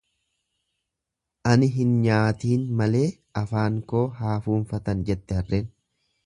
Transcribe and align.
Ani 1.51 1.67
hin 1.75 1.91
nyaatiin 2.05 2.63
malee 2.79 3.05
afaan 3.43 3.77
koo 3.93 4.03
haa 4.23 4.35
fuunfatan, 4.47 5.05
jette 5.13 5.39
harreen. 5.43 5.71